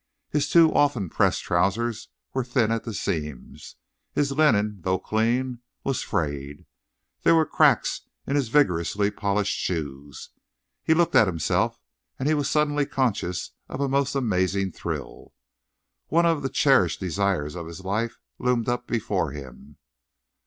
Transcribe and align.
His 0.31 0.49
too 0.49 0.73
often 0.73 1.09
pressed 1.11 1.43
trousers 1.43 2.09
were 2.33 2.43
thin 2.43 2.71
at 2.71 2.85
the 2.85 2.93
seams; 2.95 3.75
his 4.13 4.31
linen, 4.31 4.79
though 4.81 4.97
clean, 4.97 5.59
was 5.83 6.01
frayed; 6.01 6.65
there 7.21 7.35
were 7.35 7.45
cracks 7.45 8.09
in 8.25 8.35
his 8.35 8.49
vigorously 8.49 9.11
polished 9.11 9.55
shoes. 9.55 10.29
He 10.81 10.95
looked 10.95 11.13
at 11.13 11.27
himself, 11.27 11.79
and 12.17 12.27
he 12.27 12.33
was 12.33 12.49
suddenly 12.49 12.87
conscious 12.87 13.51
of 13.69 13.79
a 13.79 13.87
most 13.87 14.15
amazing 14.15 14.71
thrill. 14.71 15.35
One 16.07 16.25
of 16.25 16.41
the 16.41 16.49
cherished 16.49 16.99
desires 16.99 17.53
of 17.53 17.67
his 17.67 17.81
life 17.85 18.17
loomed 18.39 18.67
up 18.67 18.87
before 18.87 19.33
him. 19.33 19.77